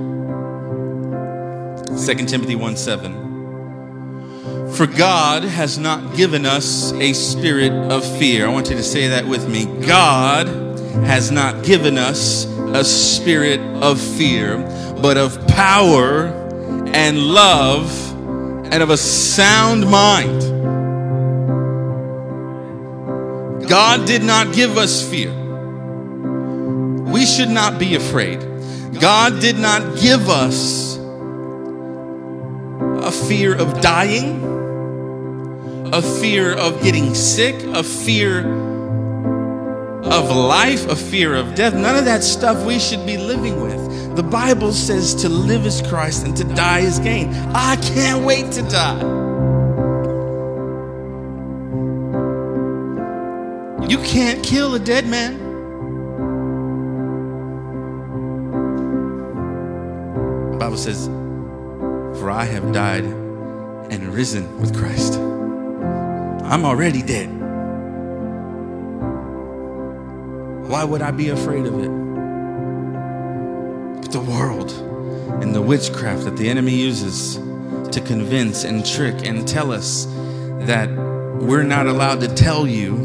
[1.88, 4.72] 2 Timothy 1 7.
[4.72, 8.46] For God has not given us a spirit of fear.
[8.46, 9.66] I want you to say that with me.
[9.86, 10.46] God
[11.04, 14.56] has not given us a spirit of fear,
[15.02, 16.28] but of power
[16.94, 17.92] and love
[18.72, 20.40] and of a sound mind.
[23.68, 25.30] God did not give us fear.
[27.04, 28.55] We should not be afraid.
[29.00, 30.96] God did not give us
[33.06, 34.42] a fear of dying,
[35.92, 38.40] a fear of getting sick, a fear
[40.02, 41.74] of life, a fear of death.
[41.74, 44.16] None of that stuff we should be living with.
[44.16, 47.34] The Bible says to live is Christ and to die is gain.
[47.54, 49.00] I can't wait to die.
[53.88, 55.45] You can't kill a dead man.
[60.56, 61.04] The Bible says,
[62.18, 65.16] For I have died and risen with Christ.
[65.18, 67.26] I'm already dead.
[70.66, 71.90] Why would I be afraid of it?
[74.00, 74.72] But the world
[75.42, 77.34] and the witchcraft that the enemy uses
[77.92, 80.06] to convince and trick and tell us
[80.60, 80.88] that
[81.38, 82.96] we're not allowed to tell you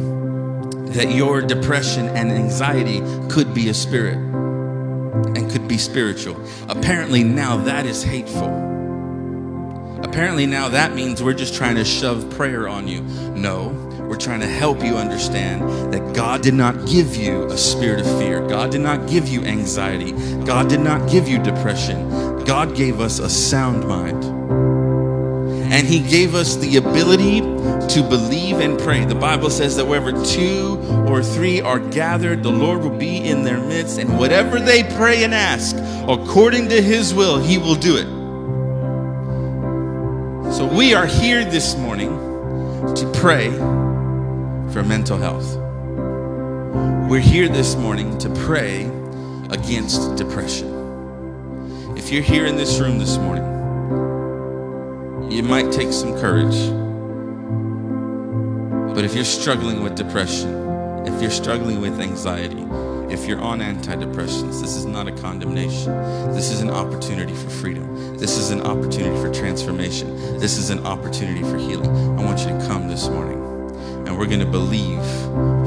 [0.93, 4.30] that your depression and anxiety could be a spirit
[5.35, 6.39] and could be spiritual.
[6.69, 8.69] Apparently, now that is hateful.
[10.03, 13.01] Apparently, now that means we're just trying to shove prayer on you.
[13.31, 13.69] No,
[14.11, 18.19] we're trying to help you understand that God did not give you a spirit of
[18.19, 18.45] fear.
[18.47, 20.11] God did not give you anxiety.
[20.43, 22.43] God did not give you depression.
[22.43, 24.30] God gave us a sound mind.
[25.81, 29.03] And He gave us the ability to believe and pray.
[29.03, 30.77] The Bible says that wherever two
[31.07, 33.97] or three are gathered, the Lord will be in their midst.
[33.97, 35.75] And whatever they pray and ask,
[36.07, 38.05] according to His will, He will do it.
[40.53, 42.11] So we are here this morning
[42.93, 43.49] to pray
[44.71, 45.55] for mental health.
[47.09, 48.83] We're here this morning to pray
[49.49, 51.97] against depression.
[51.97, 53.50] If you're here in this room this morning,
[55.31, 56.57] you might take some courage.
[58.93, 62.61] But if you're struggling with depression, if you're struggling with anxiety,
[63.09, 65.93] if you're on antidepressants, this is not a condemnation.
[66.33, 68.17] This is an opportunity for freedom.
[68.17, 70.15] This is an opportunity for transformation.
[70.37, 71.89] This is an opportunity for healing.
[72.19, 73.39] I want you to come this morning
[74.05, 75.03] and we're going to believe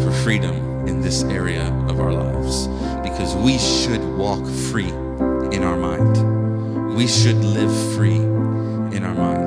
[0.05, 2.69] for freedom in this area of our lives
[3.09, 4.91] because we should walk free
[5.57, 6.95] in our mind.
[6.95, 9.44] We should live free in our mind.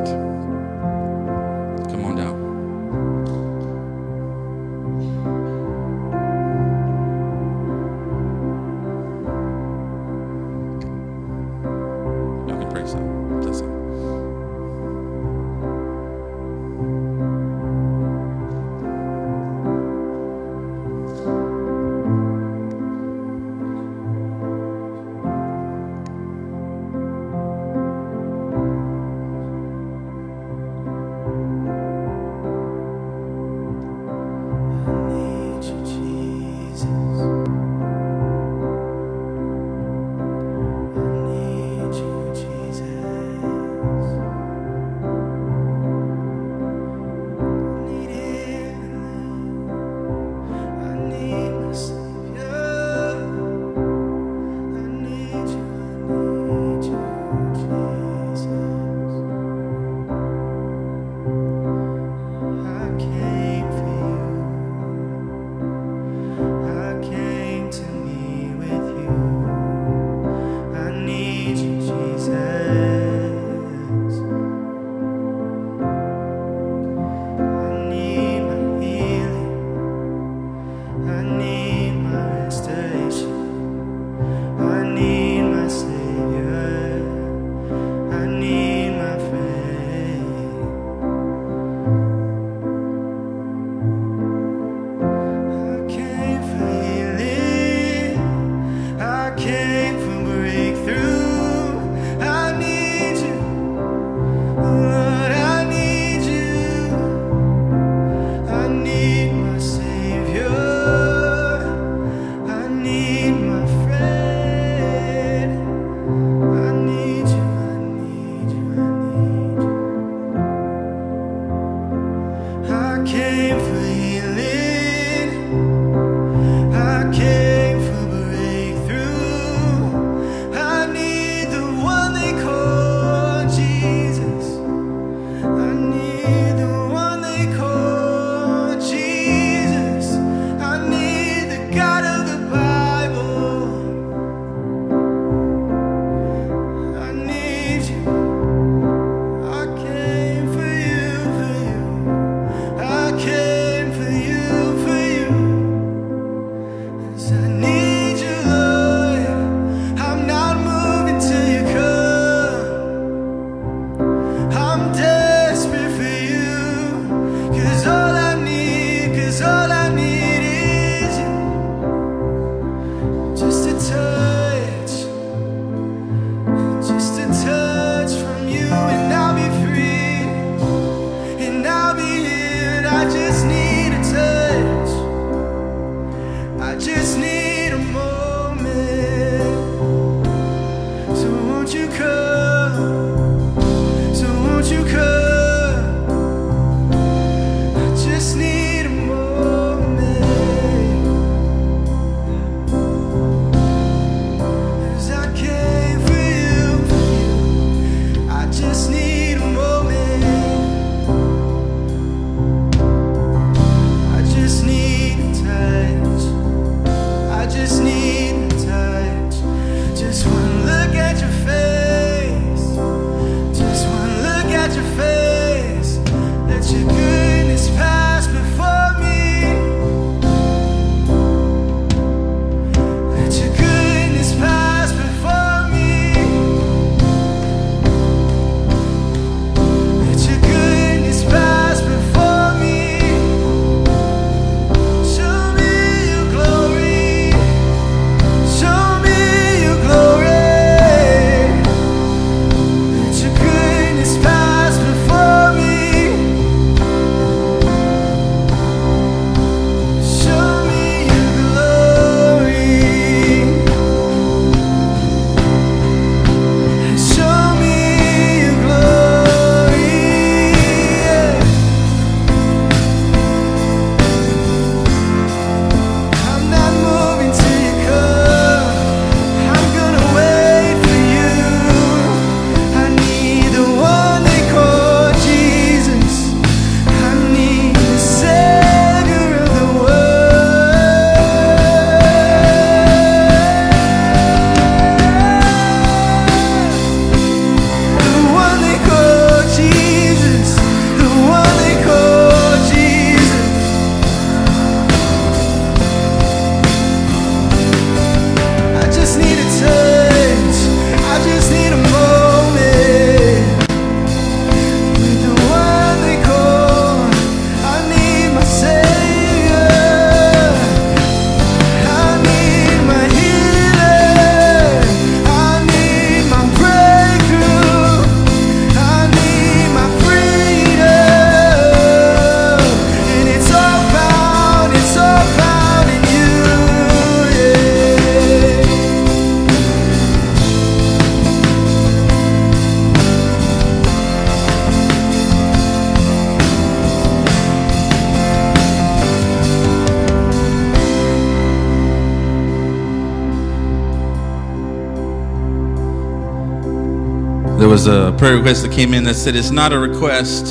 [357.88, 360.48] a prayer request that came in that said, It's not a request.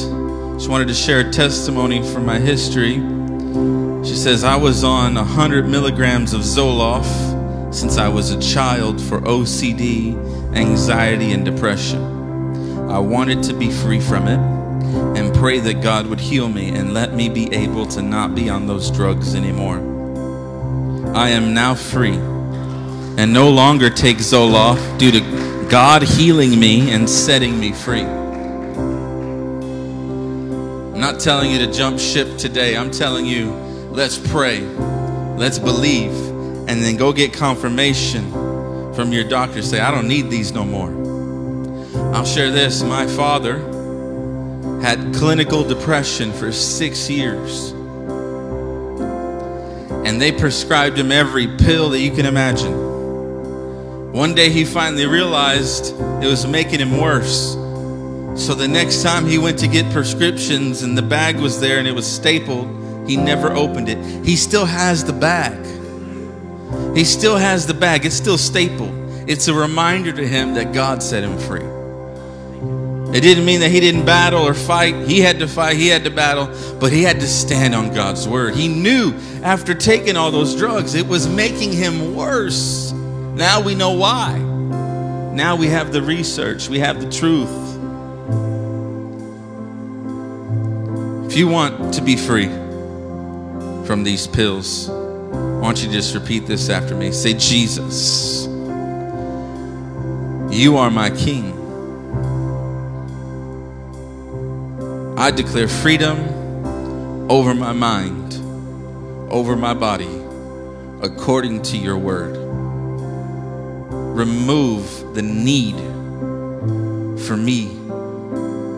[0.60, 2.94] She wanted to share a testimony from my history.
[4.04, 9.20] She says, I was on 100 milligrams of Zoloft since I was a child for
[9.20, 10.14] OCD,
[10.56, 12.00] anxiety, and depression.
[12.90, 14.38] I wanted to be free from it
[15.18, 18.48] and pray that God would heal me and let me be able to not be
[18.48, 19.78] on those drugs anymore.
[21.14, 22.16] I am now free
[23.18, 28.04] and no longer take Zoloft due to God healing me and setting me free.
[30.94, 32.76] I'm not telling you to jump ship today.
[32.76, 33.50] I'm telling you,
[33.90, 36.12] let's pray, let's believe,
[36.68, 38.30] and then go get confirmation
[38.94, 39.60] from your doctor.
[39.60, 40.94] Say, I don't need these no more.
[42.14, 42.84] I'll share this.
[42.84, 43.58] My father
[44.82, 47.72] had clinical depression for six years.
[50.06, 52.85] And they prescribed him every pill that you can imagine.
[54.16, 55.92] One day he finally realized
[56.22, 57.52] it was making him worse.
[58.42, 61.86] So the next time he went to get prescriptions and the bag was there and
[61.86, 62.66] it was stapled,
[63.06, 64.24] he never opened it.
[64.24, 65.62] He still has the bag.
[66.96, 68.06] He still has the bag.
[68.06, 68.94] It's still stapled.
[69.28, 71.66] It's a reminder to him that God set him free.
[73.14, 74.94] It didn't mean that he didn't battle or fight.
[75.06, 76.46] He had to fight, he had to battle,
[76.80, 78.54] but he had to stand on God's word.
[78.54, 79.12] He knew
[79.42, 82.85] after taking all those drugs, it was making him worse.
[83.36, 84.38] Now we know why.
[84.38, 87.50] Now we have the research, we have the truth.
[91.30, 92.46] If you want to be free
[93.84, 97.12] from these pills, I want you to just repeat this after me.
[97.12, 98.46] Say, Jesus,
[100.50, 101.52] you are my King.
[105.18, 106.16] I declare freedom
[107.30, 108.32] over my mind,
[109.30, 110.22] over my body,
[111.02, 112.45] according to your word.
[114.16, 115.76] Remove the need
[117.26, 117.66] for me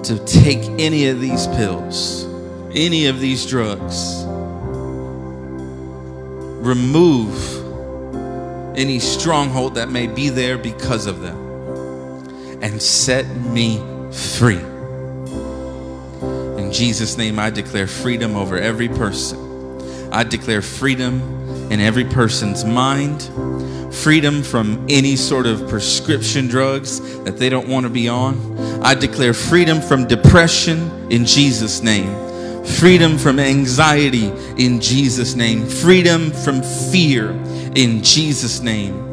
[0.02, 2.26] to take any of these pills,
[2.74, 4.24] any of these drugs.
[6.66, 7.36] Remove
[8.76, 11.36] any stronghold that may be there because of them
[12.60, 13.80] and set me
[14.10, 14.58] free.
[16.60, 19.38] In Jesus' name, I declare freedom over every person.
[20.12, 23.22] I declare freedom in every person's mind,
[23.94, 28.82] freedom from any sort of prescription drugs that they don't want to be on.
[28.82, 36.30] I declare freedom from depression in Jesus' name, freedom from anxiety in Jesus' name, freedom
[36.30, 37.30] from fear
[37.74, 39.06] in Jesus' name.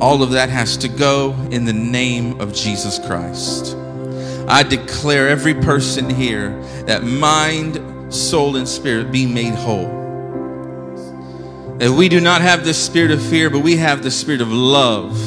[0.00, 3.76] All of that has to go in the name of Jesus Christ.
[4.48, 6.50] I declare every person here
[6.86, 10.01] that mind, soul, and spirit be made whole.
[11.82, 14.52] That we do not have the spirit of fear, but we have the spirit of
[14.52, 15.18] love,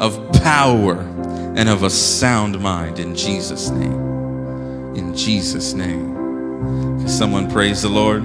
[0.00, 1.00] of power,
[1.54, 4.96] and of a sound mind in Jesus' name.
[4.96, 6.14] In Jesus' name.
[6.14, 8.24] Can someone praise the Lord?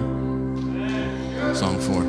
[1.54, 2.04] Song four.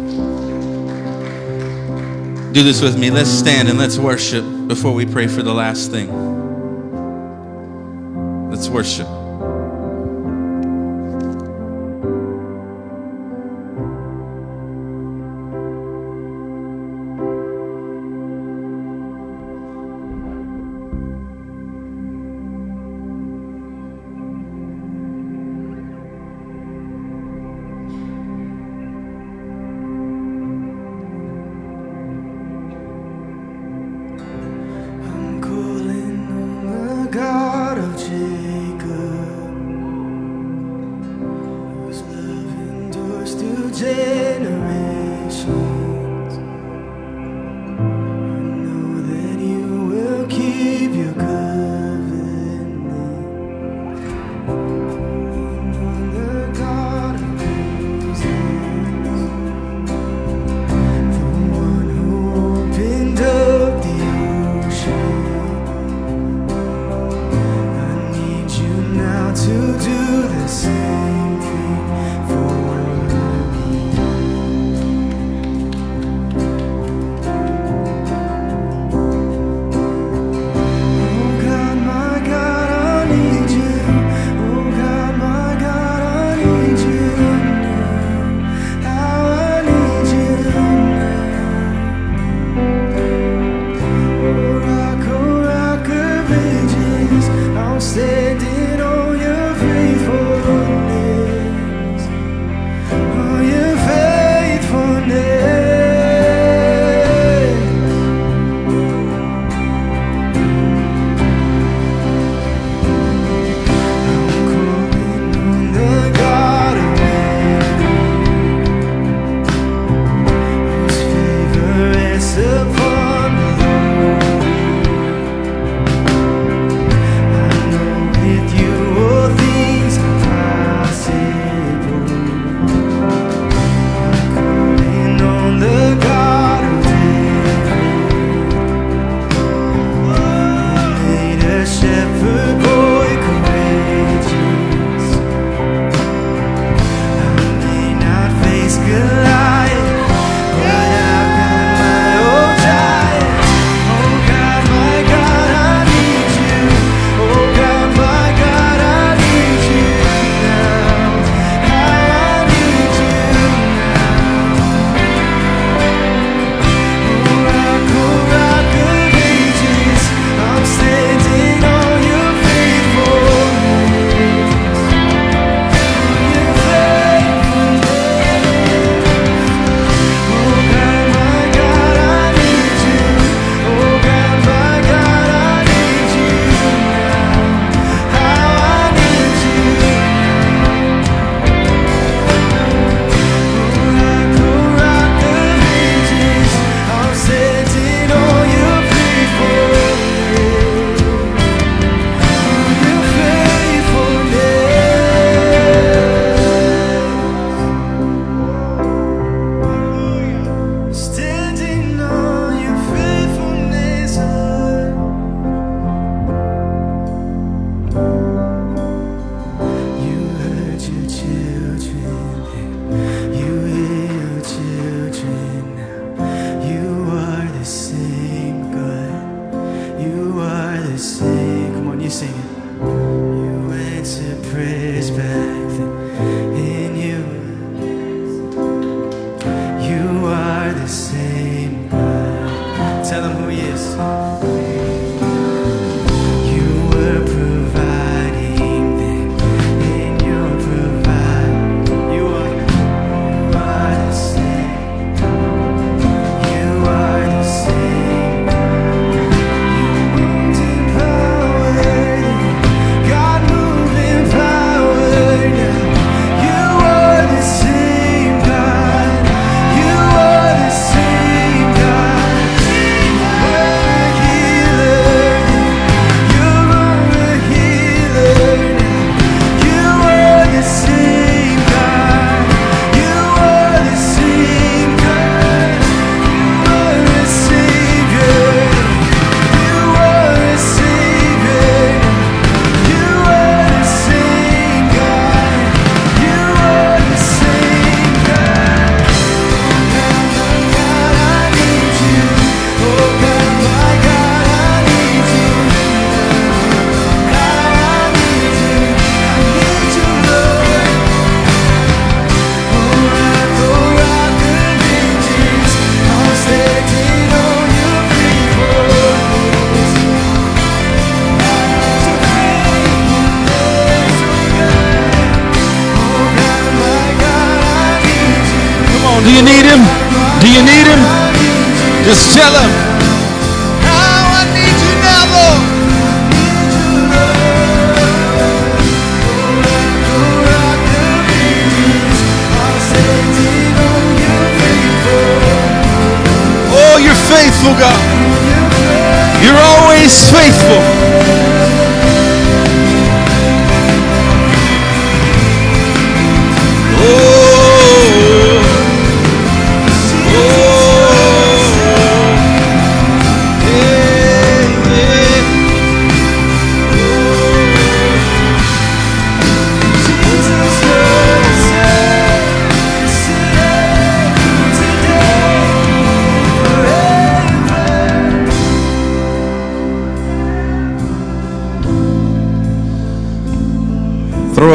[2.53, 3.11] Do this with me.
[3.11, 6.09] Let's stand and let's worship before we pray for the last thing.
[8.49, 9.09] Let's worship.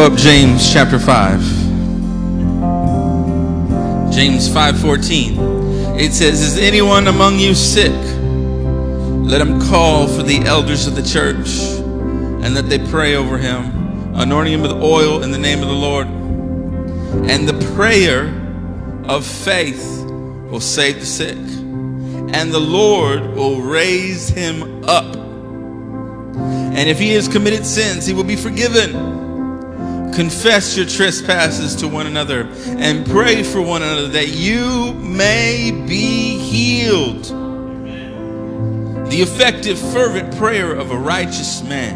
[0.07, 1.41] Up James chapter 5.
[4.09, 5.37] James 5:14.
[5.99, 7.91] It says, "Is anyone among you sick?
[9.25, 11.59] Let him call for the elders of the church,
[12.41, 13.65] and that they pray over him,
[14.15, 16.07] anointing him with oil in the name of the Lord.
[17.27, 18.31] And the prayer
[19.09, 20.05] of faith
[20.49, 21.37] will save the sick,
[22.31, 25.17] and the Lord will raise him up.
[26.77, 29.25] And if he has committed sins, he will be forgiven."
[30.17, 36.39] Confess your trespasses to one another and pray for one another that you may be
[36.39, 37.25] healed.
[39.11, 41.95] The effective, fervent prayer of a righteous man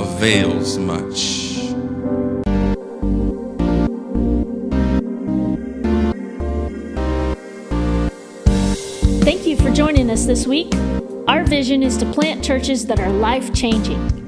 [0.00, 1.72] avails much.
[9.24, 10.72] Thank you for joining us this week.
[11.26, 14.23] Our vision is to plant churches that are life changing.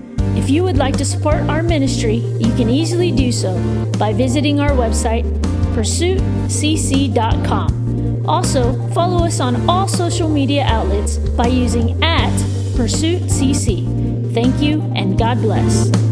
[0.46, 3.58] If you would like to support our ministry, you can easily do so
[3.98, 5.24] by visiting our website,
[5.74, 8.28] pursuitcc.com.
[8.28, 12.30] Also, follow us on all social media outlets by using at
[12.78, 14.32] PursuitCC.
[14.34, 16.05] Thank you and God bless.